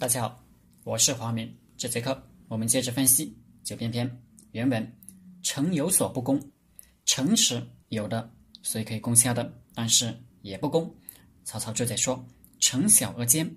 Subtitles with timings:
[0.00, 0.42] 大家好，
[0.82, 1.54] 我是华明。
[1.76, 3.26] 这节课我们接着分析
[3.62, 4.08] 《九变篇》
[4.52, 4.98] 原文
[5.44, 6.40] ：“诚有所不公，
[7.04, 8.32] 诚实有的，
[8.62, 10.90] 所以可以攻下的，但是也不攻。”
[11.44, 12.26] 曹操就在说
[12.60, 13.54] ：“诚小而坚，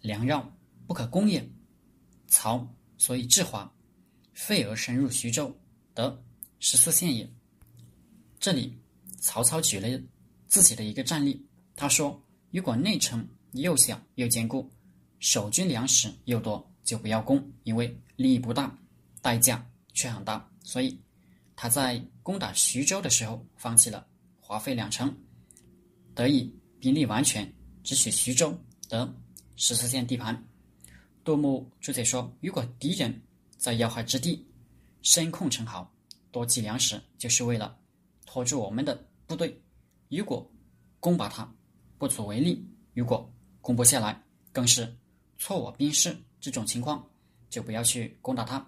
[0.00, 0.52] 良绕
[0.84, 1.48] 不可攻也。”
[2.26, 2.68] 曹
[2.98, 3.72] 所以治华，
[4.34, 5.56] 废而深入徐州，
[5.94, 6.24] 得
[6.58, 7.32] 十四县也。
[8.40, 8.76] 这里
[9.20, 10.02] 曹操举了
[10.48, 12.20] 自己的一个战例，他说
[12.50, 14.68] ：“如果内城又小又坚固。”
[15.18, 18.76] 守军粮食又多，就不要攻，因为利益不大，
[19.22, 20.48] 代价却很大。
[20.62, 21.00] 所以
[21.54, 24.06] 他在攻打徐州的时候放弃了
[24.40, 25.14] 华费两城，
[26.14, 27.50] 得以兵力完全，
[27.82, 28.56] 只取徐州
[28.88, 29.12] 得
[29.56, 30.40] 十四县地盘。
[31.24, 33.22] 杜牧注解说：如果敌人
[33.56, 34.46] 在要害之地
[35.02, 35.90] 深控城壕，
[36.30, 37.76] 多积粮食，就是为了
[38.26, 39.48] 拖住我们的部队；
[40.08, 40.48] 如果
[41.00, 41.50] 攻拔他，
[41.98, 42.62] 不足为力；
[42.92, 44.96] 如果攻不下来，更是。
[45.38, 47.06] 错我兵士这种情况，
[47.50, 48.64] 就不要去攻打他。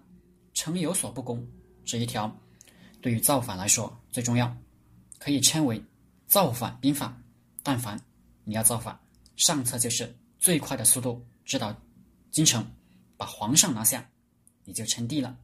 [0.55, 1.47] 城有所不攻
[1.85, 2.31] 这一条，
[3.01, 4.55] 对于造反来说最重要，
[5.19, 5.83] 可以称为
[6.27, 7.17] 造反兵法。
[7.63, 8.01] 但凡
[8.45, 8.99] 你要造反，
[9.37, 11.75] 上策就是最快的速度直捣
[12.31, 12.65] 京城，
[13.17, 14.09] 把皇上拿下，
[14.65, 15.39] 你就称帝了。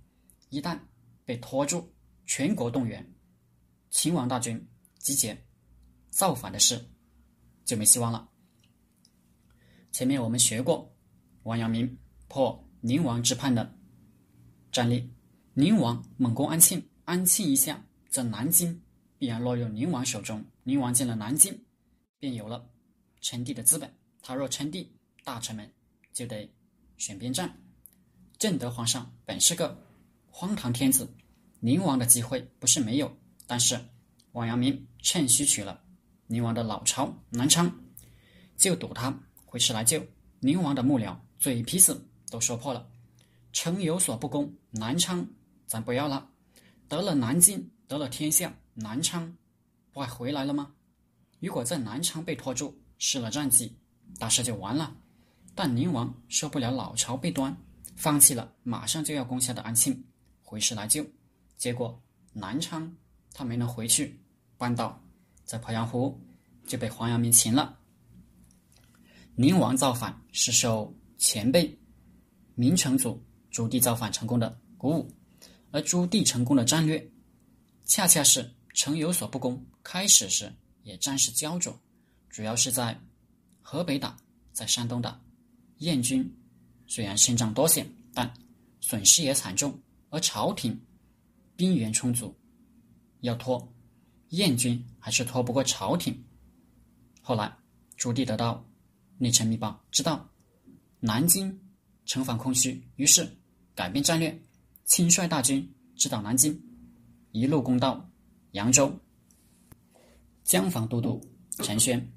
[0.49, 0.79] 一旦
[1.25, 1.93] 被拖住，
[2.27, 3.07] 全国动员，
[3.91, 4.63] 秦王大军
[4.99, 5.37] 集结，
[6.11, 6.85] 造反的事
[7.65, 8.29] 就没希望了。
[9.93, 10.94] 前面我们学过。
[11.45, 13.75] 王阳明破宁王之叛的
[14.73, 15.11] 战例，
[15.53, 18.83] 宁王猛攻安庆，安庆一下，则南京
[19.19, 20.45] 必然落入宁王手中。
[20.63, 21.65] 宁王进了南京，
[22.19, 22.71] 便有了
[23.21, 23.95] 称帝的资本。
[24.23, 25.71] 他若称帝，大臣们
[26.15, 26.51] 就得
[26.97, 27.55] 选边站。
[28.39, 29.79] 正德皇上本是个
[30.31, 31.15] 荒唐天子，
[31.61, 33.15] 宁王的机会不是没有，
[33.47, 33.79] 但是
[34.33, 35.85] 王阳明趁虚取了
[36.27, 37.71] 宁王的老巢南昌，
[38.57, 40.03] 就赌他会是来救
[40.41, 41.15] 宁王的幕僚。
[41.45, 42.89] 嘴皮子都说破了，
[43.53, 45.29] 城有所不攻，南昌
[45.67, 46.27] 咱不要了，
[46.89, 49.37] 得了南京，得了天下，南昌
[49.93, 50.73] 不还回来了吗？
[51.41, 53.77] 如果在南昌被拖住，失了战机，
[54.19, 54.97] 大事就完了。
[55.55, 57.55] 但宁王受不了老巢被端，
[57.95, 60.03] 放弃了马上就要攻下的安庆，
[60.41, 61.05] 回师来救，
[61.59, 62.03] 结果
[62.33, 62.91] 南昌
[63.35, 64.19] 他没能回去，
[64.57, 64.99] 半道
[65.45, 66.19] 在鄱阳湖
[66.67, 67.79] 就被黄阳明擒了。
[69.35, 70.91] 宁王造反是受。
[71.25, 71.75] 前辈
[72.55, 73.19] 明成祖
[73.51, 75.11] 朱棣造反成功的鼓舞，
[75.71, 77.11] 而朱棣成功的战略，
[77.87, 79.65] 恰恰是城有所不攻。
[79.83, 80.53] 开始时
[80.83, 81.75] 也战事焦灼，
[82.29, 83.01] 主要是在
[83.63, 84.15] 河北打，
[84.53, 85.19] 在山东打。
[85.79, 86.31] 燕军
[86.87, 88.31] 虽然胜仗多险，但
[88.83, 89.81] 损失也惨重，
[90.11, 90.79] 而朝廷
[91.57, 92.37] 兵源充足，
[93.21, 93.67] 要拖
[94.29, 96.23] 燕军还是拖不过朝廷。
[97.23, 97.51] 后来
[97.97, 98.63] 朱棣得到
[99.17, 100.29] 内臣密报，知道。
[101.07, 101.61] 南京
[102.07, 103.29] 城防空虚，于是
[103.75, 104.35] 改变战略，
[104.87, 106.59] 亲率大军直捣南京，
[107.31, 108.11] 一路攻到
[108.53, 108.91] 扬州。
[110.45, 111.21] 江防都督
[111.59, 112.11] 陈宣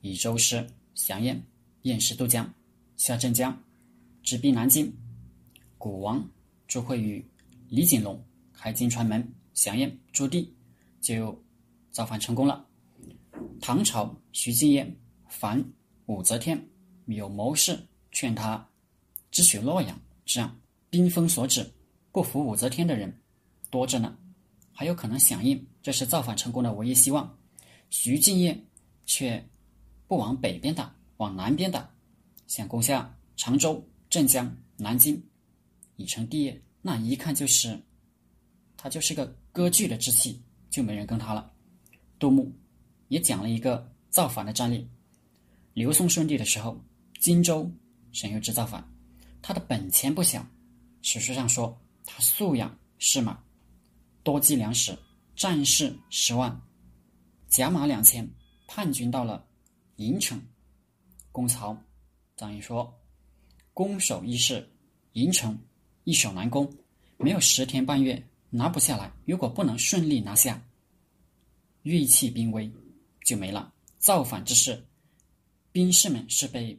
[0.00, 1.40] 以周师降燕，
[1.82, 2.52] 燕师渡江
[2.96, 3.56] 下镇江，
[4.24, 4.92] 直逼南京。
[5.78, 6.28] 古王
[6.66, 7.24] 朱会与
[7.68, 8.20] 李景龙
[8.52, 10.44] 开金川门降燕，朱棣
[11.00, 11.40] 就
[11.92, 12.66] 造反成功了。
[13.60, 14.92] 唐朝徐敬业
[15.28, 15.64] 反
[16.06, 16.60] 武则天，
[17.06, 17.78] 有谋士。
[18.12, 18.68] 劝他
[19.30, 21.68] 只取洛阳，这样兵锋所指，
[22.12, 23.20] 不服武则天的人
[23.70, 24.16] 多着呢，
[24.70, 27.38] 还有可能响应，这是造反成功的唯一希望。
[27.88, 28.58] 徐敬业
[29.06, 29.42] 却
[30.06, 31.90] 不往北边打，往南边打，
[32.46, 35.20] 想攻下常州、镇江、南京，
[35.96, 36.62] 已成帝业。
[36.82, 37.80] 那一看就是
[38.76, 41.52] 他就是个割据的志气，就没人跟他了。
[42.18, 42.52] 杜牧
[43.08, 44.86] 也讲了一个造反的战例：
[45.72, 46.78] 刘宋顺帝的时候，
[47.18, 47.70] 荆州。
[48.12, 48.86] 沈攸之造反，
[49.40, 50.46] 他的本钱不小。
[51.00, 53.42] 史书上说他素养士马，
[54.22, 54.96] 多积粮食，
[55.34, 56.60] 战士十万，
[57.48, 58.28] 甲马两千，
[58.68, 59.44] 叛军到了
[59.96, 60.40] 郢城，
[61.32, 61.76] 攻曹。
[62.36, 62.92] 张仪说
[63.74, 64.70] ：“攻守一势，
[65.12, 65.58] 郢城
[66.04, 66.72] 易守难攻，
[67.16, 69.12] 没有十天半月拿不下来。
[69.24, 70.62] 如果不能顺利拿下，
[71.82, 72.70] 锐气兵威
[73.24, 73.72] 就没了。
[73.98, 74.86] 造反之事，
[75.72, 76.78] 兵士们是被。”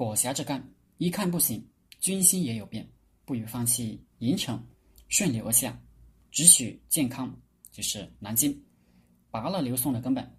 [0.00, 0.66] 裹挟着干，
[0.96, 1.62] 一看不行，
[2.00, 2.90] 军心也有变，
[3.26, 4.66] 不予放弃银城，
[5.08, 5.78] 顺流而下，
[6.30, 7.38] 只许健康，
[7.70, 8.58] 就是南京，
[9.30, 10.38] 拔了刘宋的根本。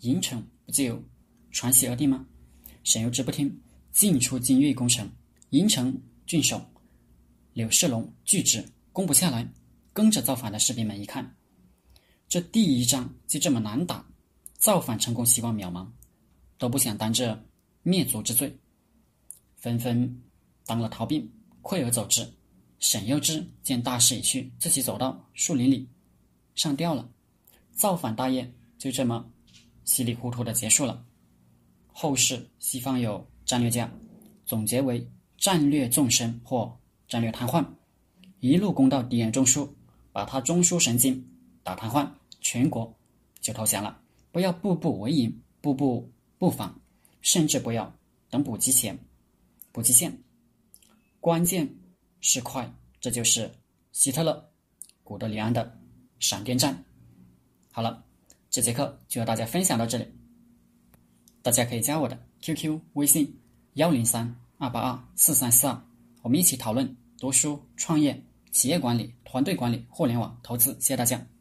[0.00, 1.02] 银城不就
[1.50, 2.26] 传檄而定吗？
[2.82, 3.58] 沈攸之不听，
[3.90, 5.10] 进出京域攻城，
[5.48, 6.62] 银城郡守
[7.54, 8.62] 柳世龙拒之，
[8.92, 9.50] 攻不下来。
[9.94, 11.34] 跟着造反的士兵们一看，
[12.28, 14.06] 这第一仗就这么难打，
[14.58, 15.90] 造反成功希望渺茫，
[16.58, 17.46] 都不想当这。
[17.84, 18.58] 灭族之罪，
[19.56, 20.20] 纷纷
[20.66, 21.30] 当了逃兵，
[21.62, 22.26] 溃而走之。
[22.80, 25.88] 沈幼之见大势已去，自己走到树林里
[26.54, 27.08] 上吊了。
[27.72, 29.24] 造反大业就这么
[29.84, 31.04] 稀里糊涂的结束了。
[31.86, 33.90] 后世西方有战略家
[34.46, 35.06] 总结为
[35.36, 36.74] 战略纵深或
[37.06, 37.64] 战略瘫痪，
[38.40, 39.68] 一路攻到敌人中枢，
[40.10, 41.22] 把他中枢神经
[41.62, 42.08] 打瘫痪，
[42.40, 42.94] 全国
[43.40, 44.00] 就投降了。
[44.32, 46.80] 不要步步为营，步步布防，
[47.24, 47.92] 甚至不要
[48.30, 48.96] 等补给前，
[49.72, 50.16] 补给线
[51.18, 51.68] 关键。
[52.26, 52.72] 是快，
[53.02, 53.52] 这就是
[53.92, 54.50] 希特勒、
[55.02, 55.78] 古德里安的
[56.20, 56.82] 闪电战。
[57.70, 58.02] 好了，
[58.48, 60.06] 这节课就和大家分享到这里。
[61.42, 63.38] 大家可以加我的 QQ 微信
[63.74, 65.82] 幺零三二八二四三四二，
[66.22, 68.18] 我们一起讨论读书、创业、
[68.52, 70.72] 企业管理、团队管理、互联网投资。
[70.80, 71.33] 谢谢大家。